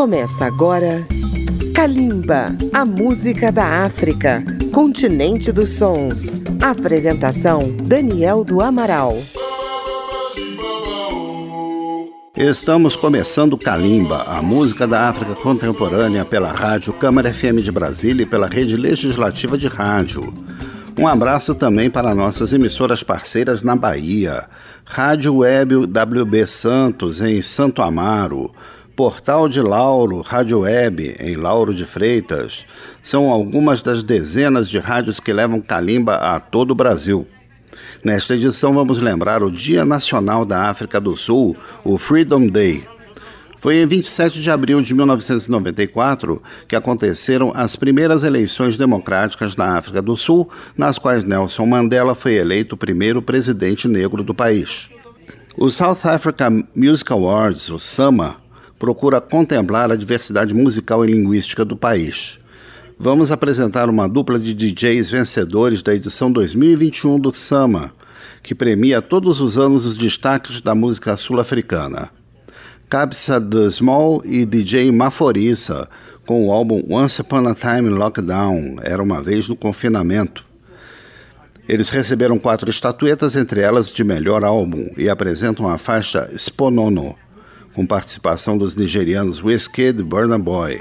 [0.00, 1.06] Começa agora
[1.74, 4.42] Kalimba, a música da África,
[4.72, 6.40] continente dos sons.
[6.58, 9.18] Apresentação Daniel do Amaral.
[12.34, 18.26] Estamos começando Kalimba, a música da África contemporânea pela Rádio Câmara FM de Brasília e
[18.26, 20.32] pela Rede Legislativa de Rádio.
[20.98, 24.48] Um abraço também para nossas emissoras parceiras na Bahia,
[24.82, 28.50] Rádio Web WB Santos em Santo Amaro,
[29.00, 32.66] Portal de Lauro, Rádio Web, em Lauro de Freitas,
[33.02, 37.26] são algumas das dezenas de rádios que levam calimba a todo o Brasil.
[38.04, 42.86] Nesta edição, vamos lembrar o Dia Nacional da África do Sul, o Freedom Day.
[43.56, 50.02] Foi em 27 de abril de 1994 que aconteceram as primeiras eleições democráticas na África
[50.02, 50.46] do Sul,
[50.76, 54.90] nas quais Nelson Mandela foi eleito o primeiro presidente negro do país.
[55.56, 58.36] O South Africa Music Awards, o SAMA,
[58.80, 62.38] procura contemplar a diversidade musical e linguística do país.
[62.98, 67.92] Vamos apresentar uma dupla de DJs vencedores da edição 2021 do Sama,
[68.42, 72.08] que premia todos os anos os destaques da música sul-africana.
[72.88, 75.86] Capsa The Small e DJ Maforissa,
[76.26, 80.46] com o álbum Once Upon a Time in Lockdown, Era uma Vez no Confinamento.
[81.68, 87.14] Eles receberam quatro estatuetas, entre elas de melhor álbum, e apresentam a faixa Sponono
[87.74, 90.80] com participação dos nigerianos Wizkid e Burna Boy.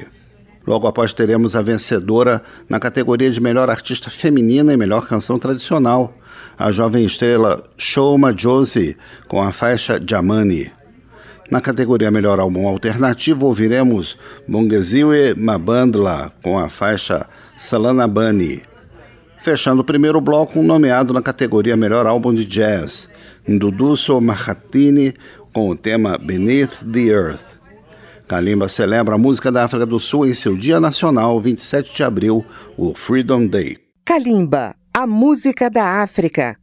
[0.66, 6.14] Logo após teremos a vencedora na categoria de melhor artista feminina e melhor canção tradicional,
[6.58, 8.96] a jovem estrela Shoma Josie
[9.28, 10.72] com a faixa Jamani.
[11.50, 14.16] Na categoria Melhor Álbum Alternativo, ouviremos
[14.48, 18.62] Bongeziwe Mabandla com a faixa Salanabani.
[19.42, 23.10] Fechando o primeiro bloco, um nomeado na categoria Melhor Álbum de Jazz,
[23.48, 25.16] Nduduso Mahatini
[25.54, 27.58] com o tema Beneath the Earth.
[28.28, 32.46] Kalimba celebra a música da África do Sul em seu Dia Nacional, 27 de abril,
[32.78, 33.78] o Freedom Day.
[34.06, 36.56] Kalimba, a música da África,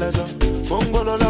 [0.00, 0.24] lezo,
[0.68, 1.29] bongolo la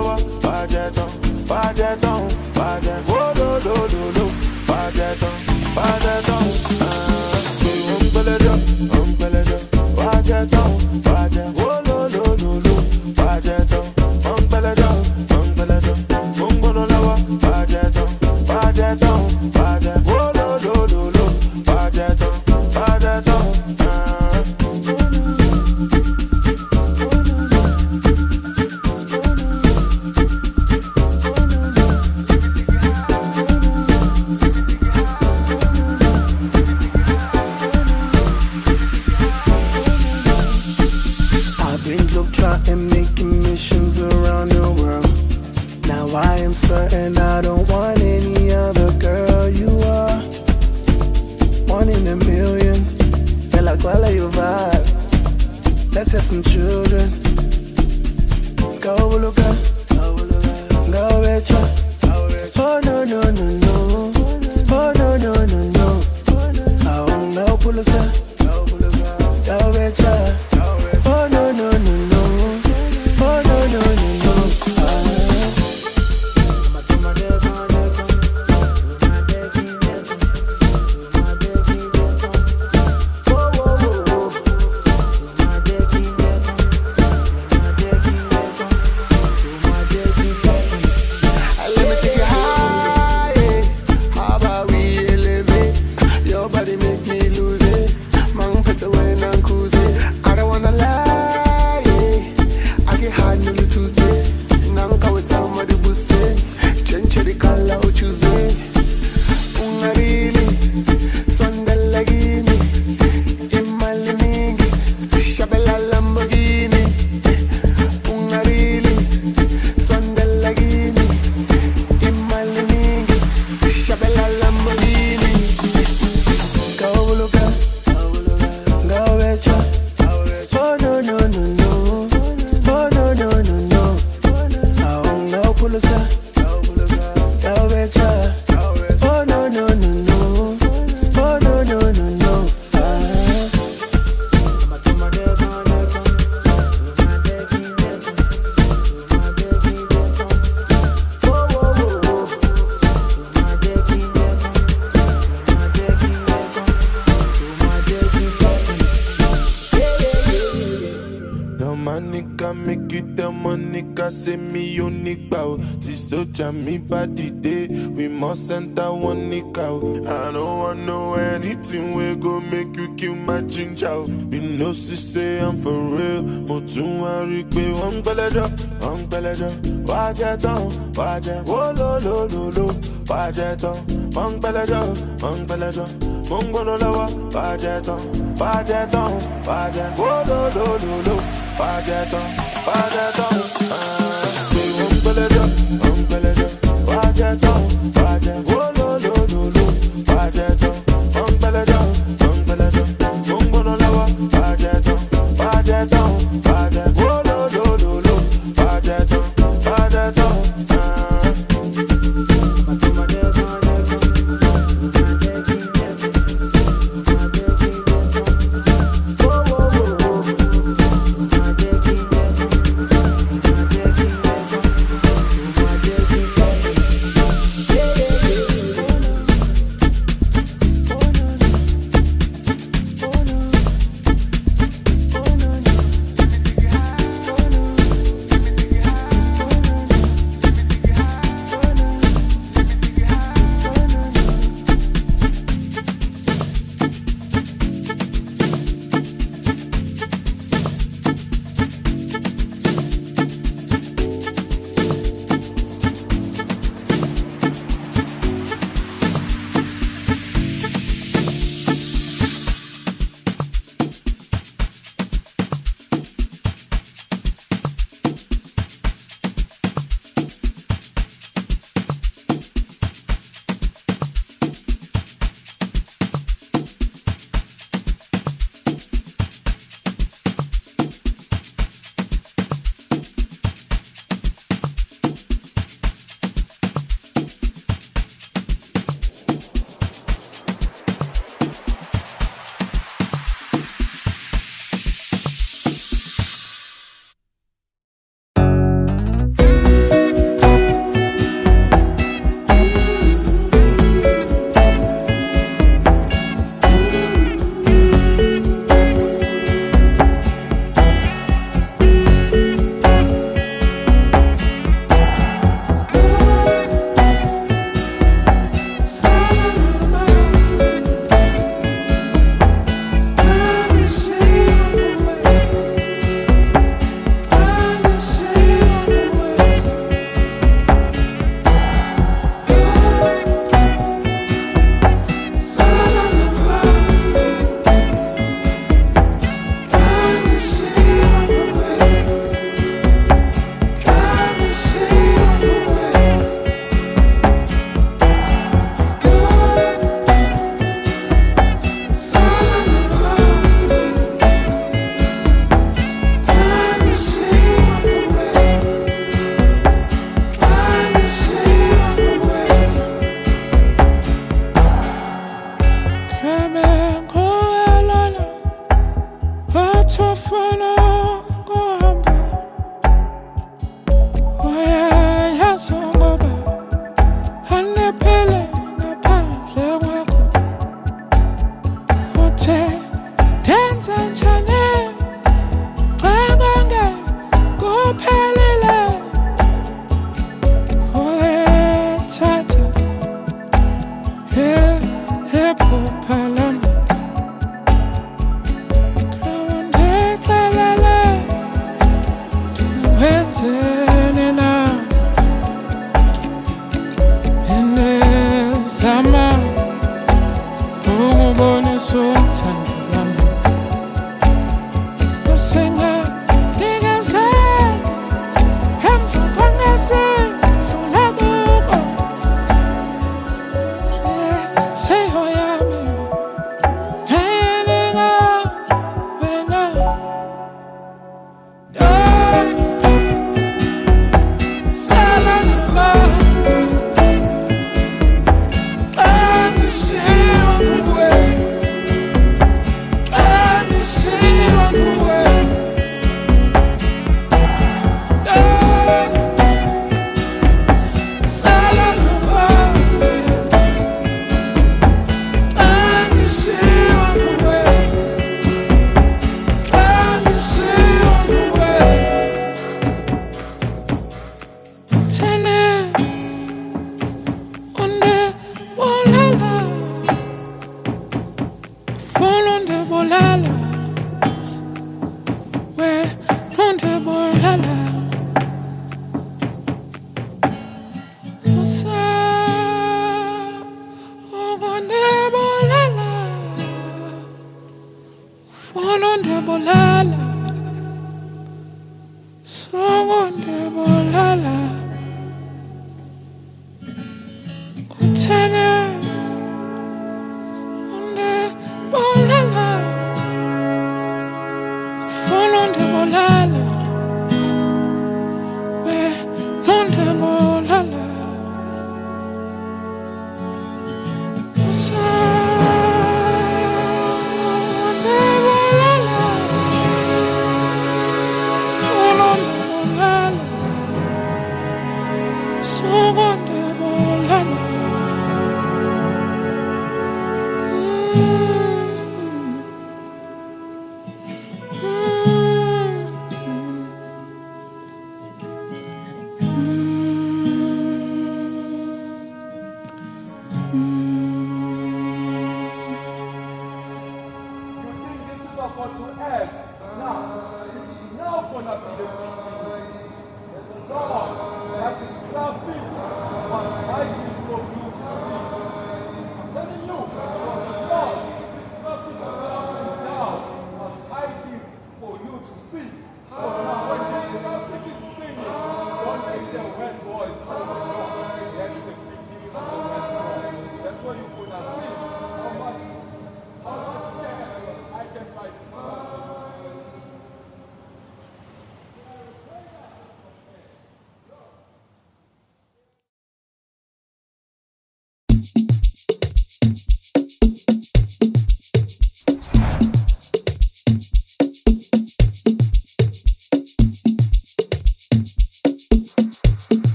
[173.81, 174.05] ginger.
[174.35, 176.23] You know she say I'm for real.
[176.23, 178.47] Mo tún wá rí pé wọ́n ń gbẹ́lẹ́jọ́,
[178.83, 179.53] wọ́n ń gbẹ́lẹ́jọ́.
[179.89, 180.61] Wá jẹ́ tán,
[180.99, 182.67] wá jẹ́ wó ló ló ló ló.
[183.11, 183.77] Wá jẹ́ tán,
[184.15, 184.83] wọ́n ń gbẹ́lẹ́jọ́,
[185.23, 185.89] wọ́n ń gbẹ́lẹ́jọ́.
[186.31, 188.01] Mo ń gbóná lọ́wọ́, wá jẹ́ tán,
[188.41, 189.11] wá jẹ́ tán,
[189.49, 191.17] wá jẹ́ wó ló ló ló ló.
[191.61, 192.27] Wá jẹ́ tán,
[192.67, 193.37] wá jẹ́ tán.
[193.75, 195.47] Ah, pé wọ́n ń gbẹ́lẹ́jọ́,
[195.83, 196.51] wọ́n ń gbẹ́lẹ́jọ́.
[196.89, 197.61] Wá jẹ́ tán,
[198.05, 198.50] wá jẹ́ wó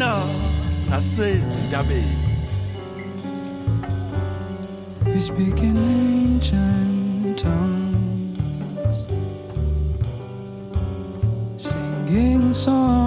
[0.00, 0.40] mina
[5.04, 8.38] We speak in ancient tongues,
[11.56, 12.99] singing songs.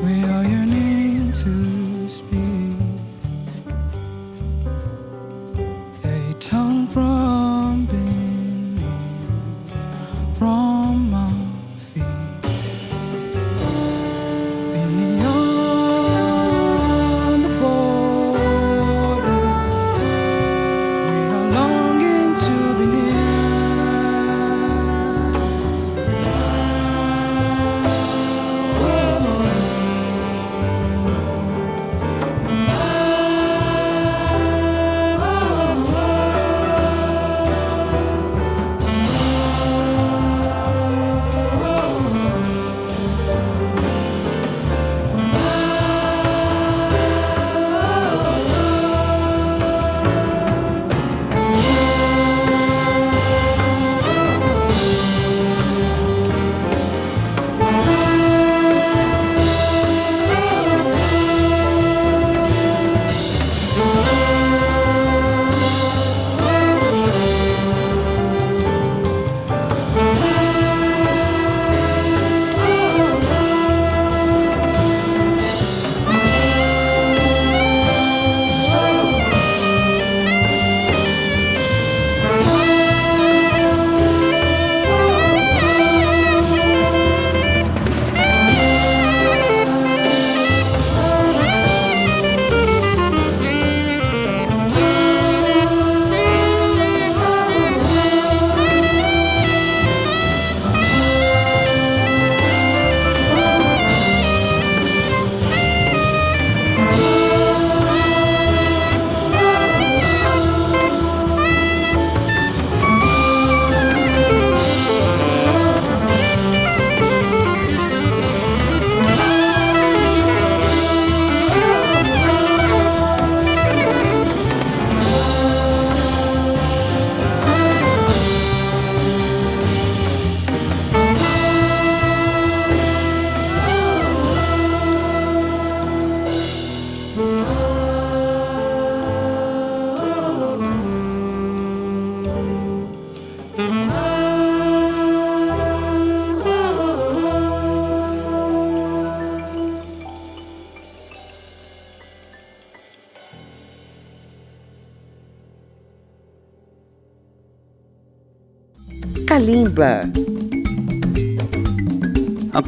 [0.00, 0.97] Where are your needs.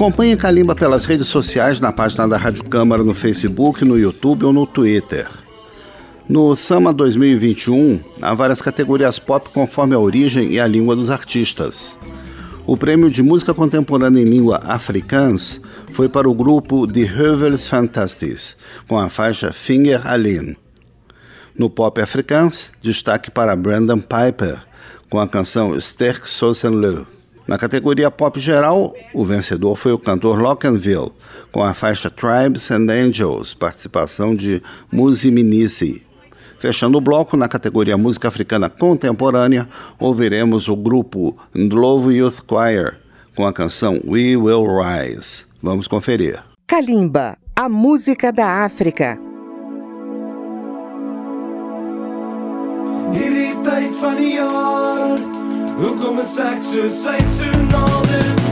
[0.00, 4.50] Acompanhe Calimba pelas redes sociais, na página da Rádio Câmara, no Facebook, no YouTube ou
[4.50, 5.28] no Twitter.
[6.26, 11.98] No Sama 2021, há várias categorias pop conforme a origem e a língua dos artistas.
[12.66, 15.60] O prêmio de música contemporânea em língua africans
[15.90, 18.56] foi para o grupo The Hövels Fantastis,
[18.88, 20.56] com a faixa Finger Aline.
[21.54, 24.62] No pop africans, destaque para Brandon Piper,
[25.10, 27.19] com a canção Sterk Sosenleu.
[27.50, 31.10] Na categoria pop geral, o vencedor foi o cantor Lockenville,
[31.50, 36.06] com a faixa Tribes and Angels, participação de Muzi Minisi.
[36.60, 43.00] Fechando o bloco, na categoria música africana contemporânea, ouviremos o grupo Ndlovu Youth Choir,
[43.34, 45.46] com a canção We Will Rise.
[45.60, 46.40] Vamos conferir.
[46.68, 49.18] Kalimba, a música da África.
[55.80, 56.26] Uygulamak
[56.62, 58.49] söz say soon all the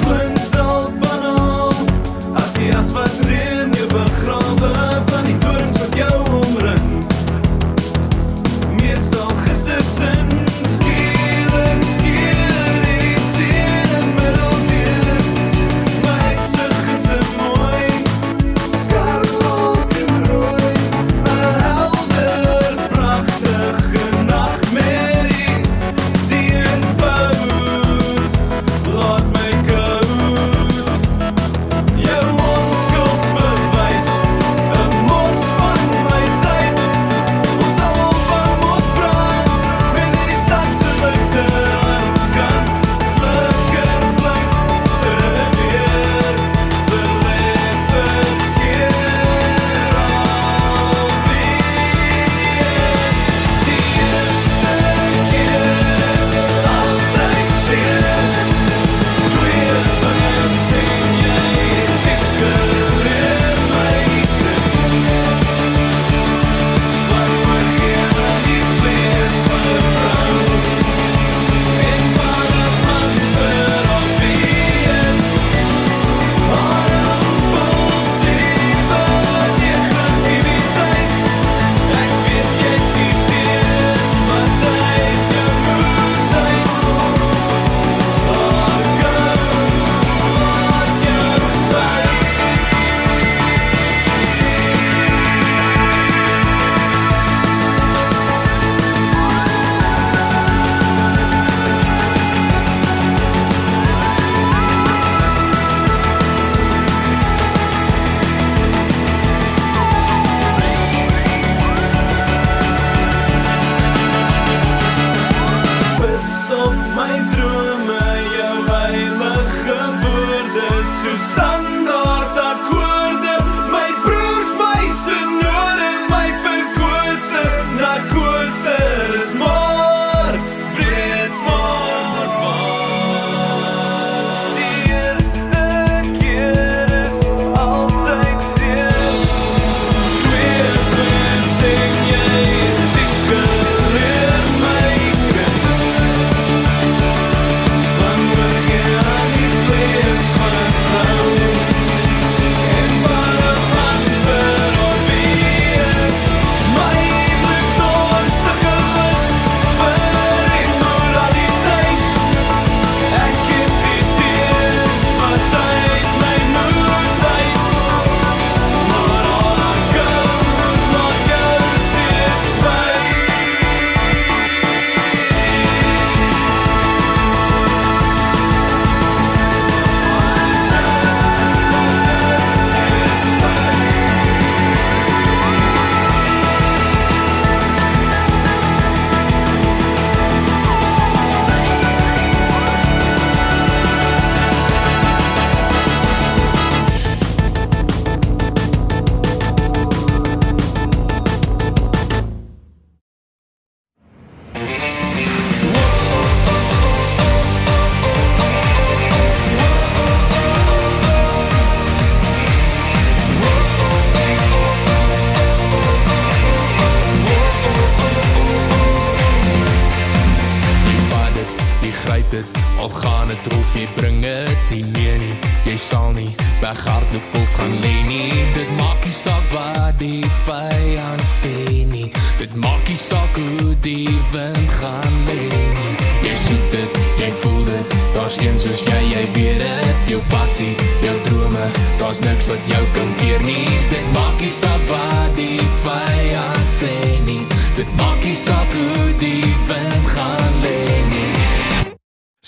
[222.30, 225.36] moet dit al gaan dit trof jy bring dit nie meer nie.
[225.64, 226.28] Jy sal nie
[226.60, 228.44] weghardloop of gaan lê nie.
[228.54, 232.10] Dit maak nie saak wat die vyand sê nie.
[232.38, 235.94] Dit maak nie saak hoe die wind gaan lê nie.
[236.26, 237.96] Jy soek dit jy voel dit.
[238.14, 241.66] Daar's een soos jy jy weet dit jou passie jou drome.
[242.02, 243.66] Daar's niks wat jou kan keer nie.
[243.92, 247.42] Dit maak nie saak wat die vyand sê nie.
[247.78, 250.80] Dit maak nie saak hoe die wind gaan lê
[251.12, 251.37] nie.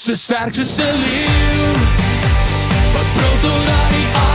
[0.00, 1.74] Se starče selil,
[2.94, 4.29] pa prav to radi avto.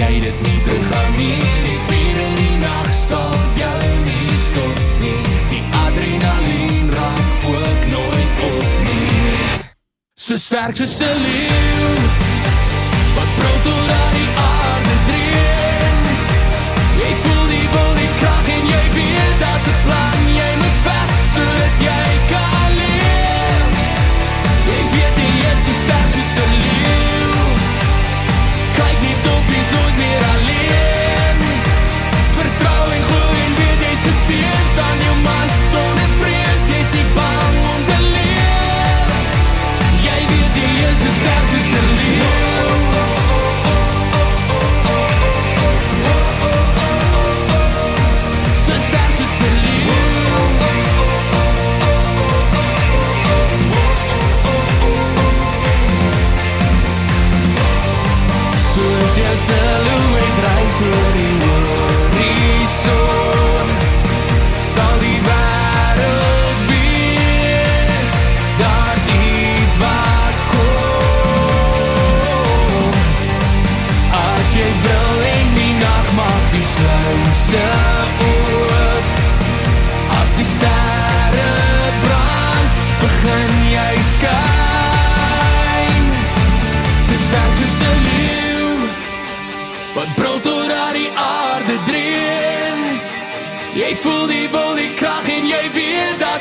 [0.00, 4.80] jy dit nie te gaan nie Die vier in die nacht sal jou nie stop
[5.02, 5.18] nie
[5.52, 9.34] Die adrenalien raak ook nooit op nie
[10.20, 11.98] So sterk soos die leeuw
[13.18, 14.49] Wat brul tot aan die aard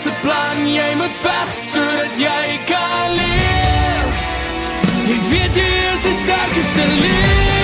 [0.03, 4.15] daar's 'n plan, jy moet veg sodat jy kan leef.
[5.07, 7.58] Jy weet jy is die sterkste leeu.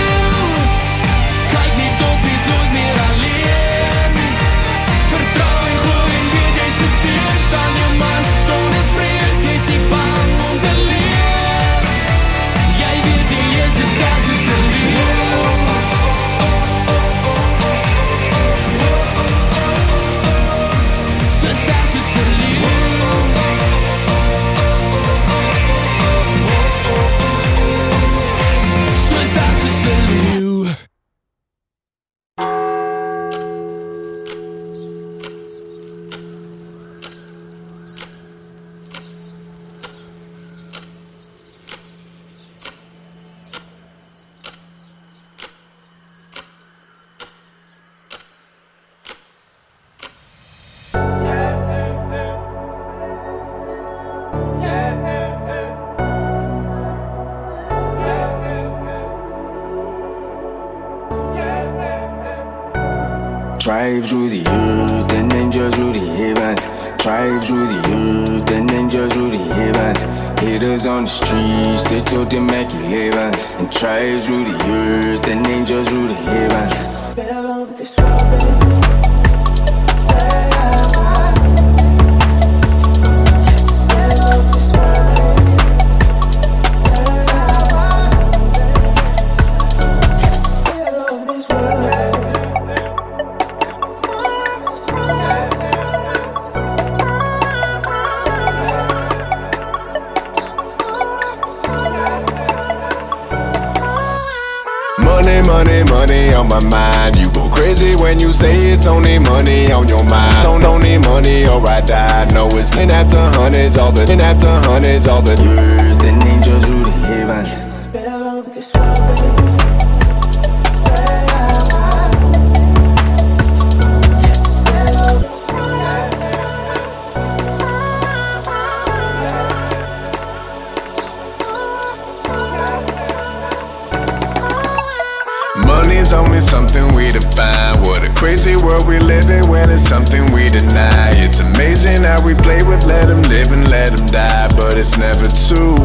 [136.55, 137.75] Something we define.
[137.83, 141.11] What a crazy world we live in when it's something we deny.
[141.25, 144.97] It's amazing how we play with let them live and let them die, but it's
[144.97, 145.75] never too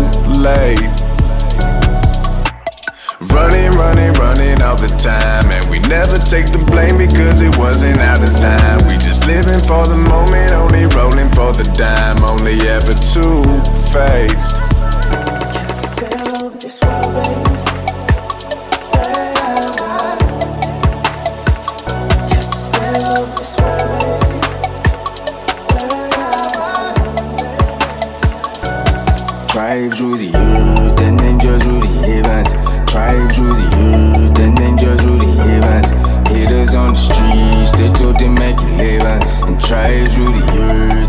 [0.46, 0.86] late.
[3.34, 7.98] Running, running, running all the time, and we never take the blame because it wasn't
[7.98, 8.78] of time.
[8.86, 13.42] We just living for the moment, only rolling for the dime, only ever two
[13.90, 14.59] faced.
[38.80, 40.99] and try to rude to.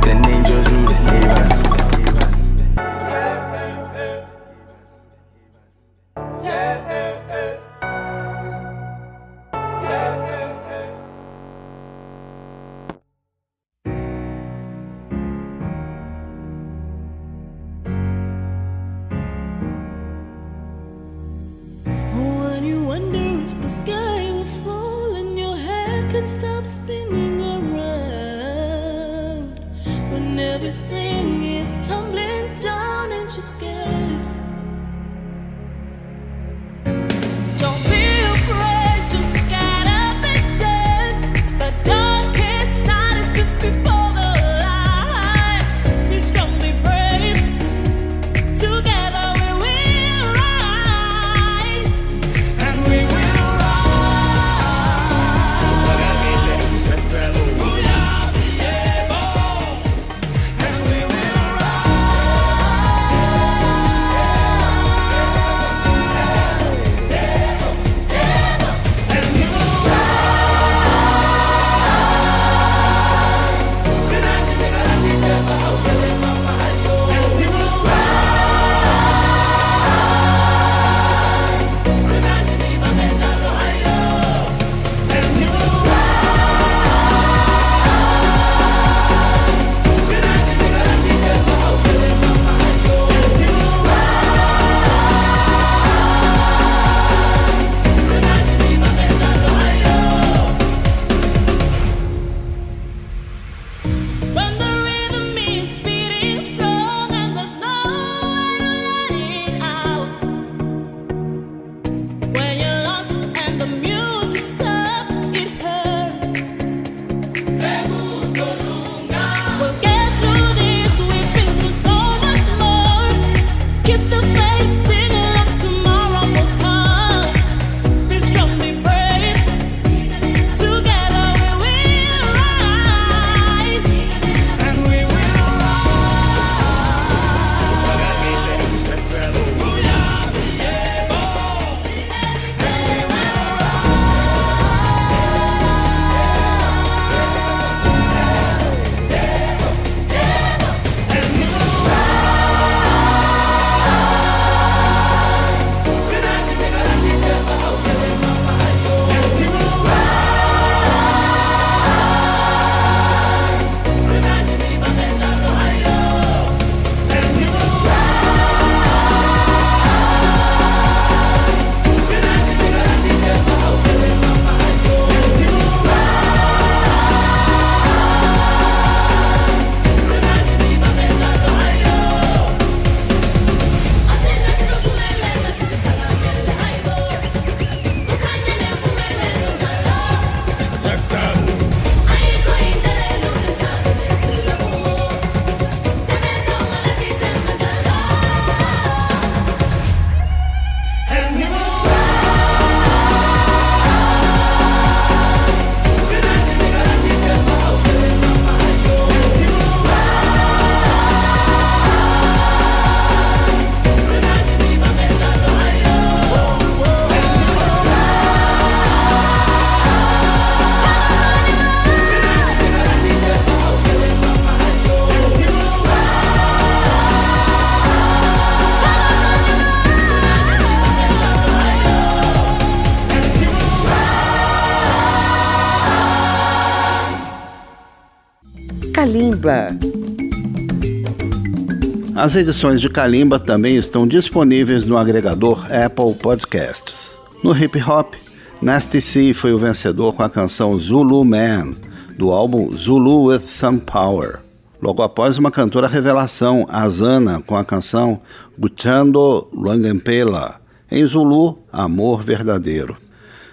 [242.16, 247.16] As edições de Kalimba também estão disponíveis no agregador Apple Podcasts.
[247.44, 248.14] No hip hop,
[248.62, 251.74] Nasty C foi o vencedor com a canção Zulu Man,
[252.16, 254.42] do álbum Zulu with Some Power.
[254.80, 258.22] Logo após uma cantora revelação, Azana, com a canção
[258.60, 260.62] Gutando Rangempela,
[260.92, 262.96] em Zulu, Amor Verdadeiro.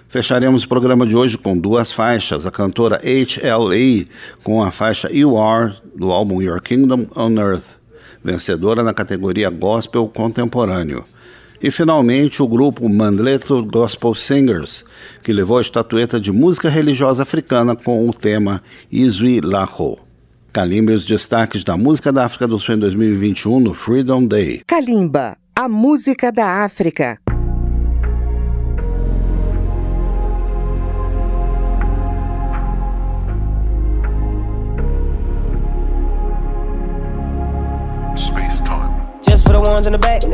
[0.08, 4.08] Fecharemos o programa de hoje com duas faixas, a cantora HLE
[4.42, 7.76] com a faixa You Are, do álbum Your Kingdom on Earth,
[8.24, 11.04] vencedora na categoria Gospel Contemporâneo.
[11.62, 14.82] E finalmente o grupo Mandleto Gospel Singers,
[15.22, 19.98] que levou a estatueta de música religiosa africana com o tema Izwi Laho.
[20.54, 24.62] Kalimba e os destaques da música da África do Sul em 2021 no Freedom Day.
[24.66, 27.18] Kalimba, a música da África.
[39.78, 40.26] Ones in the back,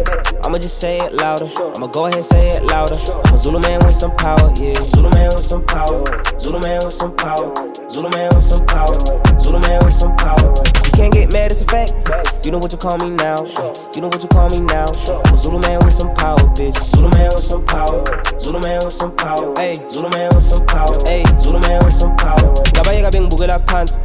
[0.47, 1.45] I'ma just say it louder.
[1.77, 2.97] I'ma go ahead and say it louder.
[3.29, 4.73] I'm a Zulu man with some power, yeah.
[4.73, 6.01] Zulu man with some power.
[6.41, 7.53] Zulu man with some power.
[7.93, 8.97] Zulu man with some power.
[9.45, 10.49] Zulu man with some power.
[10.89, 11.93] You can't get mad, it's a fact.
[12.41, 13.37] You know what you call me now.
[13.93, 14.89] You know what you call me now.
[15.29, 16.81] I'm a Zulu man with some power, bitch.
[16.81, 18.01] Zulu man with some power.
[18.41, 19.53] Zulu man with some power.
[19.61, 20.97] Hey, Zulu man with some power.
[21.05, 22.49] Hey, Zulu man with some power.
[22.73, 24.01] Ngabayeka bengibukela phansi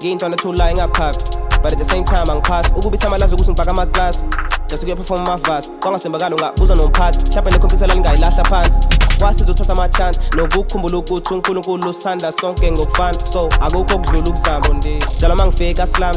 [0.00, 1.14] Gained on the two lying up pap.
[1.62, 2.72] But at the same time, I'm past.
[2.72, 4.24] Ugu bitama lazo gusung paka my glass
[4.70, 8.80] just kuyaperforma amavasi kwangasembakalo ngabuza nomphathi mhlawumbe nekhompyutha lalingayilahla phansi
[9.20, 15.34] kwasiza uthatha amachance nokukhumbula ukuthi unkulunkulu usithanda sonke ngokufana so akukho okudlula ukuzambo ndi njalo
[15.34, 16.14] uma ngifika slam.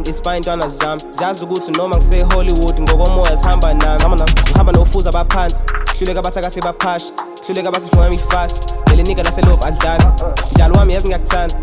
[0.00, 5.62] Ngispa intwana zami ziyazi ukuthi noma ngise-hollywood ngokomoya sihamba nami ngihamba nofuza abaphansi
[5.98, 7.12] hluleka abathakathi baphasha
[7.46, 10.14] hluleka abasifunga ifasi lelinika laselove adlala
[10.54, 11.56] njalo wami yazi ngiyakuthanda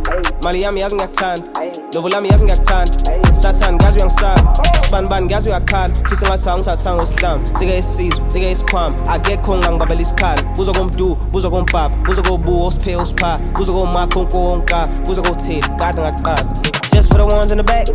[0.44, 1.44] mali yami yazi ngiyakuthanda
[1.94, 2.94] lovo lami yazi ngiyakuthanda
[3.36, 4.54] sathane ngazi uyangisaba
[4.86, 10.72] sibanibani ngazi uyakhala fisa ngathi angithathanga wesihlamba sike isizwe sike isikhwama akekho ngangibabela isikhala buza
[10.72, 12.72] komdu buza kombaba buza kobuwo
[15.06, 16.46] buza kotheli kade ngaqala
[16.94, 17.88] Just for the ones in the back,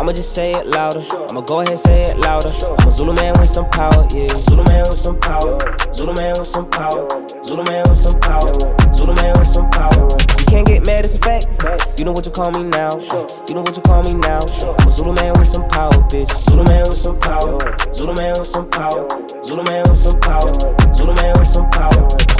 [0.00, 1.04] I'ma just say it louder.
[1.28, 2.48] I'ma go ahead and say it louder.
[2.78, 4.28] I'm a Zulu man with some power, yeah.
[4.28, 5.58] Zulu man with some power.
[5.92, 7.06] Zulu man with some power.
[7.44, 8.48] Zulu man with some power.
[8.96, 10.37] Zulu man with some power.
[10.48, 11.46] Can't get mad, it's a fact.
[11.98, 12.90] You know what you call me now.
[13.48, 14.40] You know what you call me now.
[14.78, 16.32] I'm a Zulu man with some power, bitch.
[16.48, 17.58] Zulu man with some power.
[17.94, 19.08] Zulu man with some power.
[19.44, 20.94] Zulu man with some power.
[20.94, 22.37] Zulu man with some power.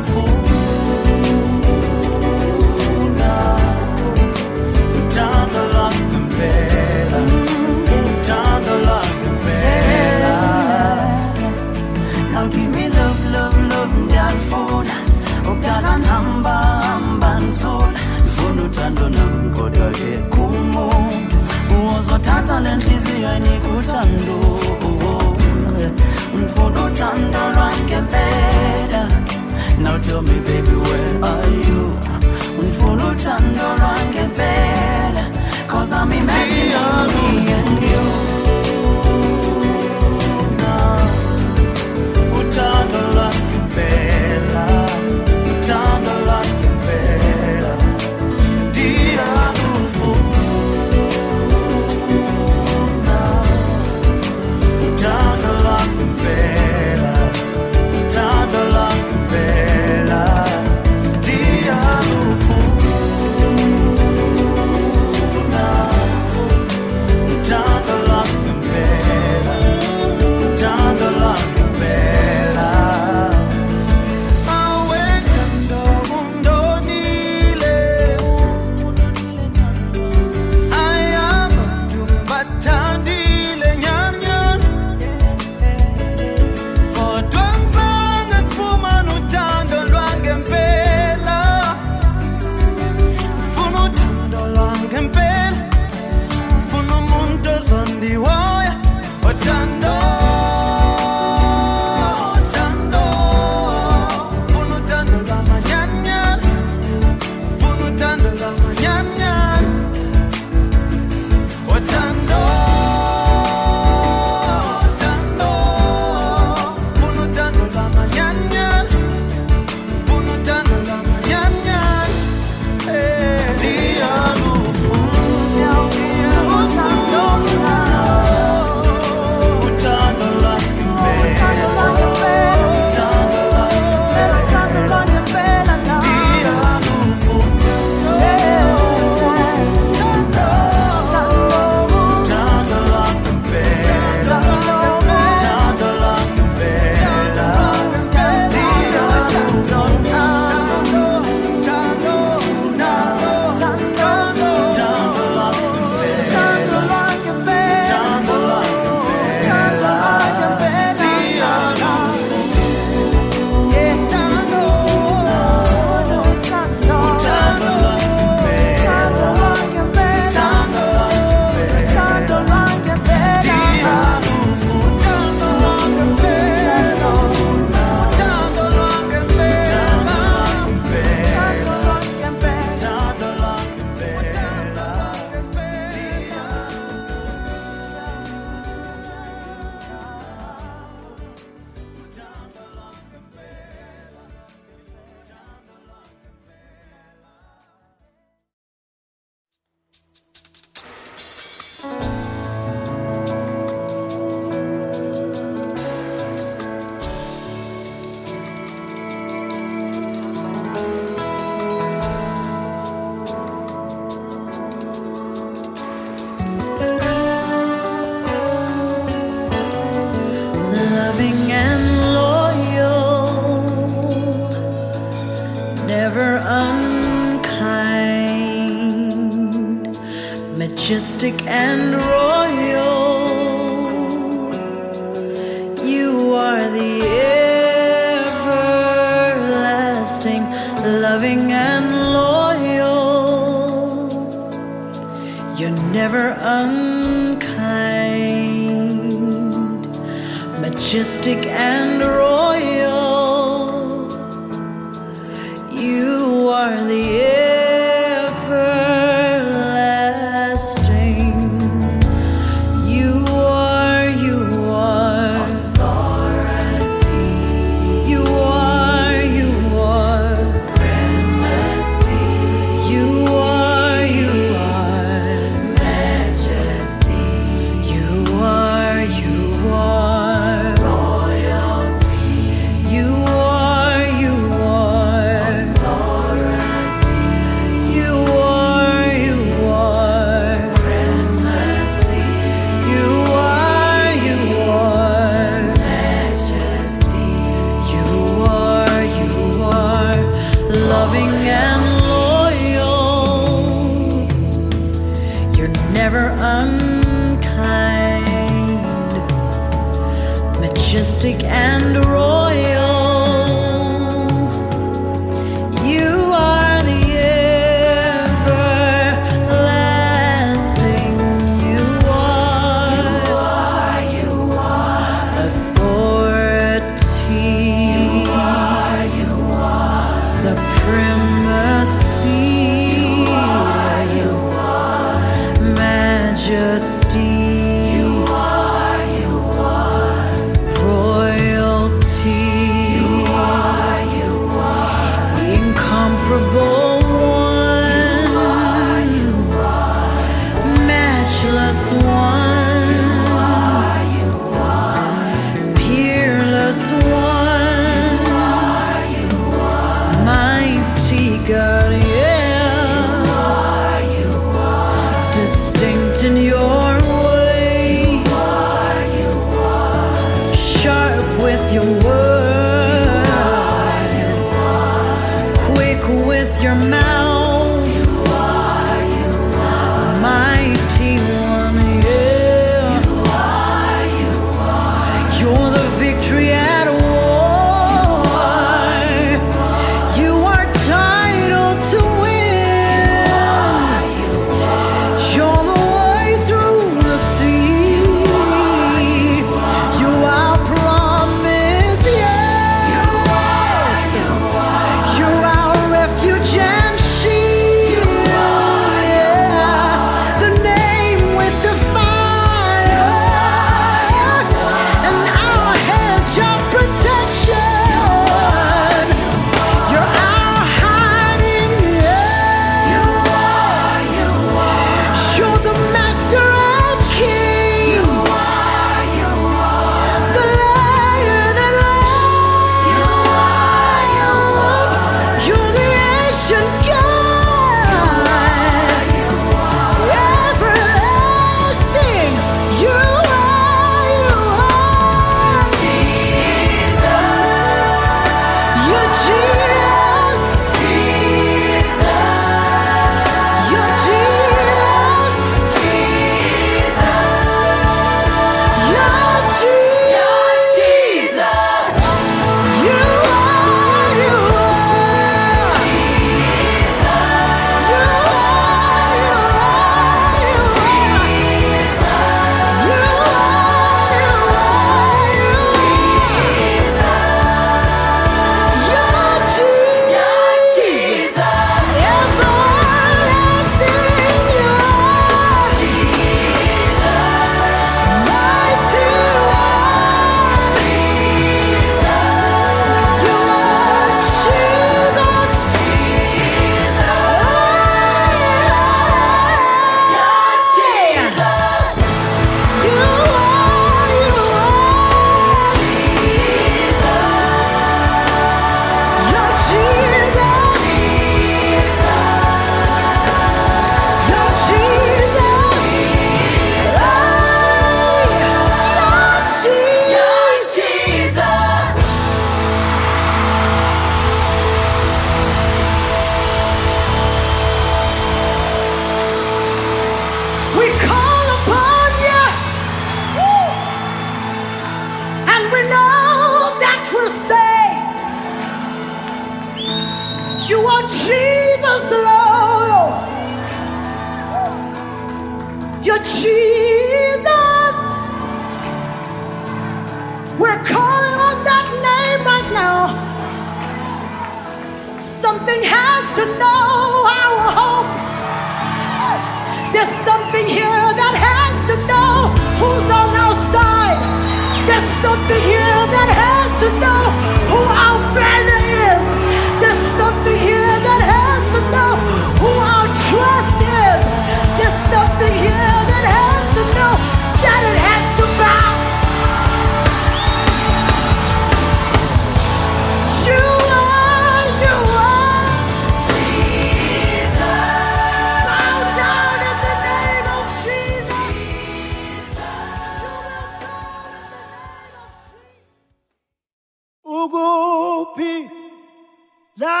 [599.82, 600.00] la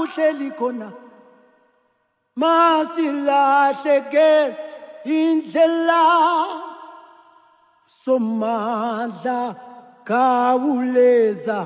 [0.00, 0.88] uhleli khona
[2.40, 4.30] masilahleke
[5.18, 6.04] indlela
[8.04, 9.40] somandla
[10.08, 11.58] kawuleza.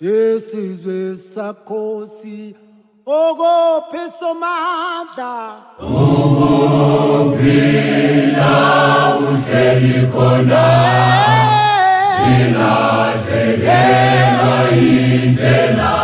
[0.00, 2.56] Yesizwe sakhosi
[3.06, 5.32] okophe somandla.
[6.02, 8.54] Ukuphila
[9.28, 10.66] uhleli eh, khona
[12.16, 16.03] silahlekela eh, indlela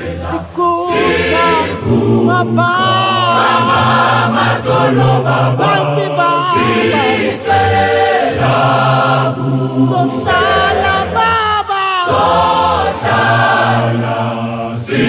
[2.31, 2.71] bàbá.
[3.37, 3.81] mama,
[4.35, 5.57] má tó lọ bàbá.
[5.59, 6.29] Bàǹtí bàbá.
[6.51, 6.65] Sí
[7.45, 7.89] tẹ́lẹ̀
[8.41, 9.47] lábù.
[9.89, 11.83] Sọ̀tàlà bàbá.
[12.09, 13.37] Sọ̀tàlà
[14.83, 15.03] sí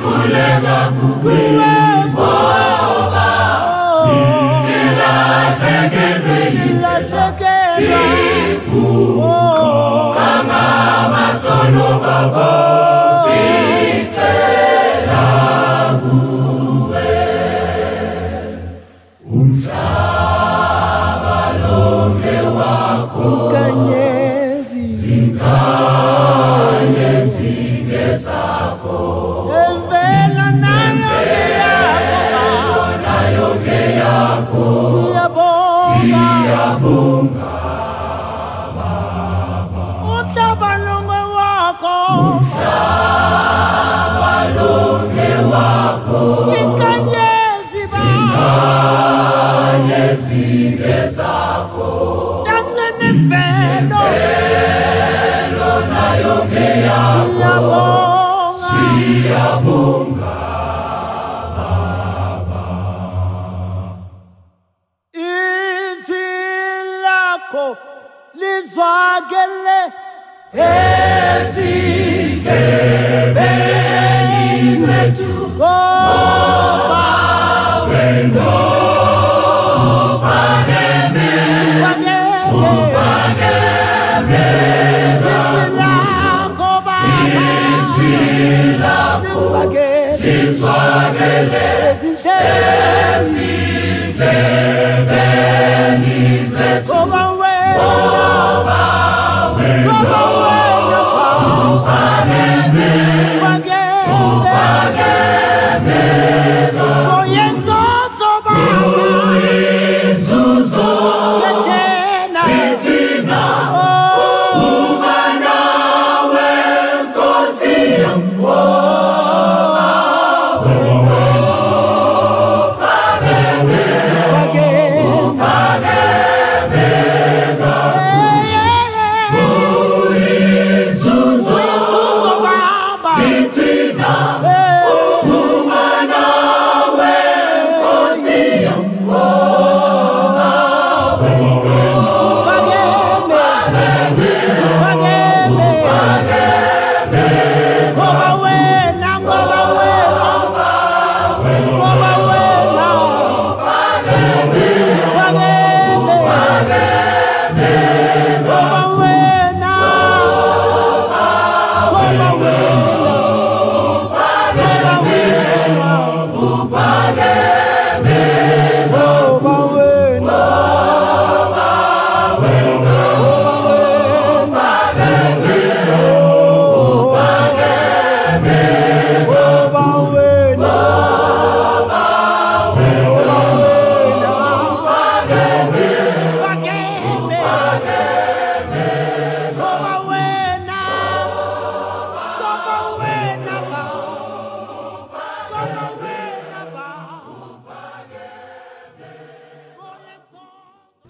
[0.00, 1.06] si gàgù.
[1.22, 2.30] Kúrẹ́ ògbó.
[3.14, 3.28] Bàbá
[4.02, 4.16] sí
[4.64, 5.14] sílá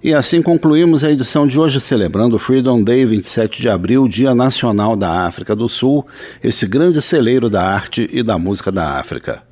[0.09, 4.35] E assim concluímos a edição de hoje celebrando o Freedom Day, 27 de abril, Dia
[4.35, 6.07] Nacional da África do Sul,
[6.43, 9.43] esse grande celeiro da arte e da música da África.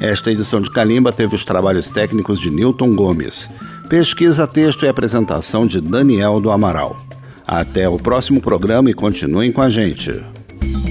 [0.00, 3.50] Esta edição de Calimba teve os trabalhos técnicos de Newton Gomes,
[3.88, 6.96] pesquisa, texto e apresentação de Daniel do Amaral.
[7.44, 10.12] Até o próximo programa e continuem com a gente.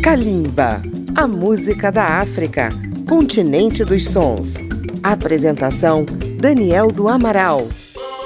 [0.02, 0.82] Kalimba,
[1.16, 2.68] a música da África,
[3.08, 4.56] continente dos sons.
[5.02, 6.06] Apresentação:
[6.42, 7.70] Daniel do Amaral.